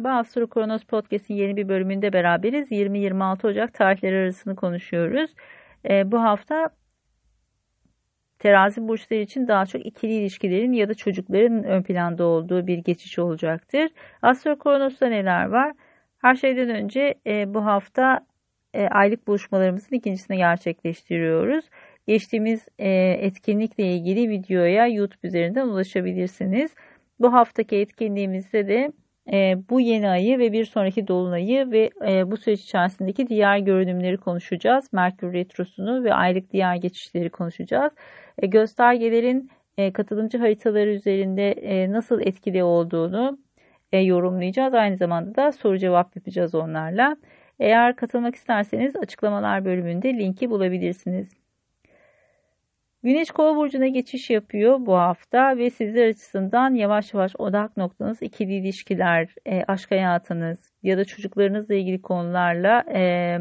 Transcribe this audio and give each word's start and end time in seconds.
Merhaba, 0.00 0.20
Astro 0.20 0.46
Kronos 0.46 0.84
Podcast'in 0.84 1.34
yeni 1.34 1.56
bir 1.56 1.68
bölümünde 1.68 2.12
beraberiz. 2.12 2.70
20-26 2.72 3.46
Ocak 3.46 3.74
tarihleri 3.74 4.16
arasını 4.16 4.56
konuşuyoruz. 4.56 5.30
E, 5.90 6.12
bu 6.12 6.22
hafta 6.22 6.70
terazi 8.38 8.88
burçları 8.88 9.20
için 9.20 9.48
daha 9.48 9.66
çok 9.66 9.86
ikili 9.86 10.12
ilişkilerin 10.12 10.72
ya 10.72 10.88
da 10.88 10.94
çocukların 10.94 11.64
ön 11.64 11.82
planda 11.82 12.24
olduğu 12.24 12.66
bir 12.66 12.78
geçiş 12.78 13.18
olacaktır. 13.18 13.90
Astro 14.22 14.58
Kronos'ta 14.58 15.06
neler 15.06 15.46
var? 15.46 15.72
Her 16.18 16.34
şeyden 16.34 16.68
önce 16.68 17.14
e, 17.26 17.54
bu 17.54 17.64
hafta 17.64 18.20
e, 18.74 18.86
aylık 18.88 19.26
buluşmalarımızın 19.26 19.96
ikincisini 19.96 20.36
gerçekleştiriyoruz. 20.36 21.64
Geçtiğimiz 22.06 22.68
e, 22.78 22.90
etkinlikle 23.20 23.84
ilgili 23.84 24.28
videoya 24.28 24.86
YouTube 24.86 25.28
üzerinden 25.28 25.68
ulaşabilirsiniz. 25.68 26.74
Bu 27.18 27.32
haftaki 27.32 27.76
etkinliğimizde 27.76 28.68
de 28.68 28.92
e, 29.32 29.56
bu 29.70 29.80
yeni 29.80 30.08
ayı 30.08 30.38
ve 30.38 30.52
bir 30.52 30.64
sonraki 30.64 31.08
dolunayı 31.08 31.70
ve 31.70 31.90
e, 32.08 32.30
bu 32.30 32.36
süreç 32.36 32.60
içerisindeki 32.60 33.28
diğer 33.28 33.58
görünümleri 33.58 34.16
konuşacağız. 34.16 34.92
Merkür 34.92 35.32
Retrosu'nu 35.32 36.04
ve 36.04 36.14
aylık 36.14 36.52
diğer 36.52 36.76
geçişleri 36.76 37.30
konuşacağız. 37.30 37.92
E, 38.38 38.46
göstergelerin 38.46 39.50
e, 39.78 39.92
katılımcı 39.92 40.38
haritaları 40.38 40.90
üzerinde 40.90 41.50
e, 41.52 41.92
nasıl 41.92 42.20
etkili 42.20 42.64
olduğunu 42.64 43.38
e, 43.92 43.98
yorumlayacağız. 43.98 44.74
Aynı 44.74 44.96
zamanda 44.96 45.34
da 45.34 45.52
soru 45.52 45.78
cevap 45.78 46.16
yapacağız 46.16 46.54
onlarla. 46.54 47.16
Eğer 47.60 47.96
katılmak 47.96 48.34
isterseniz 48.34 48.96
açıklamalar 48.96 49.64
bölümünde 49.64 50.14
linki 50.14 50.50
bulabilirsiniz. 50.50 51.39
Güneş 53.02 53.30
kova 53.30 53.56
burcuna 53.56 53.86
geçiş 53.86 54.30
yapıyor 54.30 54.86
bu 54.86 54.94
hafta 54.94 55.58
ve 55.58 55.70
sizler 55.70 56.08
açısından 56.08 56.74
yavaş 56.74 57.14
yavaş 57.14 57.36
odak 57.38 57.76
noktanız 57.76 58.22
ikili 58.22 58.54
ilişkiler, 58.54 59.34
e, 59.46 59.62
aşk 59.68 59.90
hayatınız 59.90 60.72
ya 60.82 60.98
da 60.98 61.04
çocuklarınızla 61.04 61.74
ilgili 61.74 62.02
konularla 62.02 62.84
e, 62.94 63.38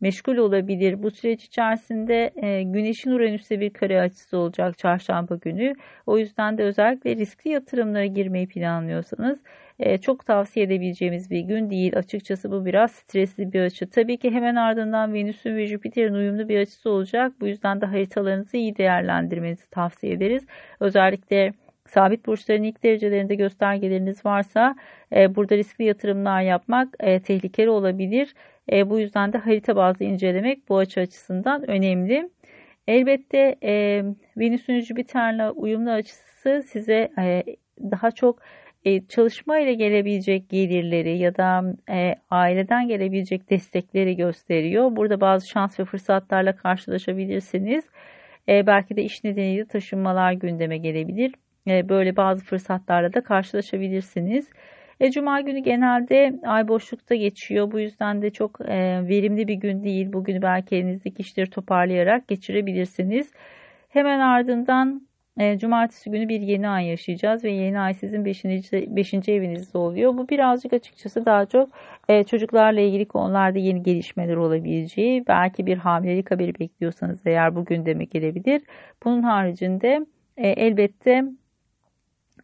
meşgul 0.00 0.36
olabilir. 0.36 1.02
Bu 1.02 1.10
süreç 1.10 1.44
içerisinde 1.44 2.30
e, 2.36 2.62
Güneş'in 2.62 3.10
Uranüs'te 3.10 3.60
bir 3.60 3.70
kare 3.70 4.00
açısı 4.00 4.38
olacak 4.38 4.78
çarşamba 4.78 5.36
günü. 5.36 5.74
O 6.06 6.18
yüzden 6.18 6.58
de 6.58 6.62
özellikle 6.62 7.16
riskli 7.16 7.50
yatırımlara 7.50 8.06
girmeyi 8.06 8.48
planlıyorsanız 8.48 9.38
e, 9.78 9.98
çok 9.98 10.26
tavsiye 10.26 10.66
edebileceğimiz 10.66 11.30
bir 11.30 11.40
gün 11.40 11.70
değil. 11.70 11.96
Açıkçası 11.96 12.50
bu 12.50 12.64
biraz 12.64 12.92
stresli 12.92 13.52
bir 13.52 13.60
açı. 13.60 13.90
Tabii 13.90 14.16
ki 14.18 14.30
hemen 14.30 14.56
ardından 14.56 15.14
Venüs'ün 15.14 15.56
ve 15.56 15.66
Jüpiter'in 15.66 16.14
uyumlu 16.14 16.48
bir 16.48 16.58
açısı 16.58 16.90
olacak. 16.90 17.32
Bu 17.40 17.46
yüzden 17.46 17.80
de 17.80 17.86
haritalarınızı 17.86 18.56
iyi 18.56 18.76
değerlendirmenizi 18.76 19.70
tavsiye 19.70 20.12
ederiz. 20.12 20.46
Özellikle 20.80 21.52
sabit 21.88 22.26
burçların 22.26 22.62
ilk 22.62 22.82
derecelerinde 22.82 23.34
göstergeleriniz 23.34 24.24
varsa 24.26 24.74
e, 25.16 25.34
burada 25.34 25.56
riskli 25.56 25.84
yatırımlar 25.84 26.42
yapmak 26.42 26.88
e, 27.00 27.20
tehlikeli 27.20 27.70
olabilir. 27.70 28.34
E, 28.72 28.90
bu 28.90 28.98
yüzden 28.98 29.32
de 29.32 29.38
harita 29.38 29.76
bazlı 29.76 30.04
incelemek 30.04 30.68
bu 30.68 30.78
açı 30.78 31.00
açısından 31.00 31.70
önemli. 31.70 32.30
Elbette 32.88 33.56
e, 33.62 34.02
Venüs'ün 34.36 34.80
Jüpiter'le 34.80 35.50
uyumlu 35.54 35.90
açısı 35.90 36.62
size 36.66 37.10
e, 37.18 37.42
daha 37.80 38.10
çok 38.10 38.38
e, 38.84 39.06
çalışma 39.06 39.58
ile 39.58 39.74
gelebilecek 39.74 40.48
gelirleri 40.48 41.18
ya 41.18 41.36
da 41.36 41.74
e, 41.90 42.14
aileden 42.30 42.88
gelebilecek 42.88 43.50
destekleri 43.50 44.16
gösteriyor. 44.16 44.96
Burada 44.96 45.20
bazı 45.20 45.48
şans 45.48 45.80
ve 45.80 45.84
fırsatlarla 45.84 46.56
karşılaşabilirsiniz. 46.56 47.84
E, 48.48 48.66
belki 48.66 48.96
de 48.96 49.02
iş 49.02 49.24
nedeniyle 49.24 49.66
taşınmalar 49.66 50.32
gündeme 50.32 50.78
gelebilir. 50.78 51.32
E, 51.66 51.88
böyle 51.88 52.16
bazı 52.16 52.44
fırsatlarla 52.44 53.12
da 53.12 53.22
karşılaşabilirsiniz. 53.22 54.50
E, 55.00 55.10
Cuma 55.10 55.40
günü 55.40 55.58
genelde 55.58 56.40
ay 56.46 56.68
boşlukta 56.68 57.14
geçiyor. 57.14 57.72
Bu 57.72 57.80
yüzden 57.80 58.22
de 58.22 58.30
çok 58.30 58.60
e, 58.60 59.08
verimli 59.08 59.48
bir 59.48 59.54
gün 59.54 59.84
değil. 59.84 60.12
Bugünü 60.12 60.42
belki 60.42 60.76
elinizdeki 60.76 61.22
işleri 61.22 61.50
toparlayarak 61.50 62.28
geçirebilirsiniz. 62.28 63.32
Hemen 63.88 64.20
ardından 64.20 65.06
e, 65.38 65.58
cumartesi 65.58 66.10
günü 66.10 66.28
bir 66.28 66.40
yeni 66.40 66.68
ay 66.68 66.86
yaşayacağız 66.86 67.44
ve 67.44 67.50
yeni 67.50 67.80
ay 67.80 67.94
sizin 67.94 68.24
5. 68.24 68.44
5. 68.44 69.28
evinizde 69.28 69.78
oluyor. 69.78 70.16
Bu 70.18 70.28
birazcık 70.28 70.72
açıkçası 70.72 71.26
daha 71.26 71.46
çok 71.46 71.68
e, 72.08 72.24
çocuklarla 72.24 72.80
ilgili 72.80 73.04
konularda 73.08 73.58
yeni 73.58 73.82
gelişmeler 73.82 74.36
olabileceği, 74.36 75.26
belki 75.26 75.66
bir 75.66 75.78
hamilelik 75.78 76.30
haberi 76.30 76.58
bekliyorsanız 76.58 77.26
eğer 77.26 77.54
bugün 77.56 77.86
demek 77.86 78.10
gelebilir. 78.10 78.62
Bunun 79.04 79.22
haricinde 79.22 80.06
e, 80.36 80.48
elbette 80.48 81.24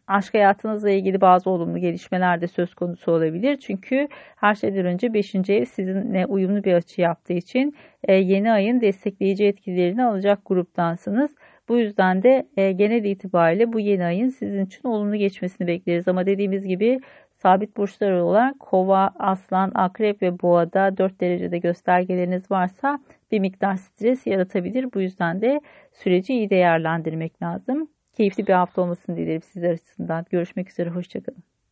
aşk 0.06 0.34
hayatınızla 0.34 0.90
ilgili 0.90 1.20
bazı 1.20 1.50
olumlu 1.50 1.78
gelişmeler 1.78 2.40
de 2.40 2.48
söz 2.48 2.74
konusu 2.74 3.12
olabilir. 3.12 3.56
Çünkü 3.56 4.08
her 4.36 4.54
şeyden 4.54 4.86
önce 4.86 5.14
5. 5.14 5.34
ev 5.34 5.64
sizinle 5.64 6.26
uyumlu 6.26 6.64
bir 6.64 6.74
açı 6.74 7.00
yaptığı 7.00 7.32
için 7.32 7.76
e, 8.04 8.14
yeni 8.14 8.52
ayın 8.52 8.80
destekleyici 8.80 9.44
etkilerini 9.44 10.04
alacak 10.04 10.38
gruptansınız. 10.46 11.30
Bu 11.68 11.78
yüzden 11.78 12.22
de 12.22 12.46
e, 12.56 12.72
genel 12.72 13.04
itibariyle 13.04 13.72
bu 13.72 13.80
yeni 13.80 14.04
ayın 14.04 14.28
sizin 14.28 14.66
için 14.66 14.88
olumlu 14.88 15.16
geçmesini 15.16 15.66
bekleriz. 15.66 16.08
Ama 16.08 16.26
dediğimiz 16.26 16.66
gibi 16.66 17.00
sabit 17.42 17.76
burçlar 17.76 18.12
olan 18.12 18.54
kova, 18.58 19.10
aslan, 19.18 19.72
akrep 19.74 20.22
ve 20.22 20.40
boğada 20.40 20.96
4 20.96 21.20
derecede 21.20 21.58
göstergeleriniz 21.58 22.50
varsa 22.50 22.98
bir 23.32 23.40
miktar 23.40 23.76
stres 23.76 24.26
yaratabilir. 24.26 24.92
Bu 24.94 25.00
yüzden 25.00 25.42
de 25.42 25.60
süreci 25.92 26.34
iyi 26.34 26.50
değerlendirmek 26.50 27.42
lazım. 27.42 27.88
Keyifli 28.12 28.46
bir 28.46 28.52
hafta 28.52 28.82
olmasını 28.82 29.16
dilerim 29.16 29.42
sizler 29.42 29.70
açısından. 29.72 30.26
Görüşmek 30.30 30.70
üzere, 30.70 30.90
hoşçakalın. 30.90 31.42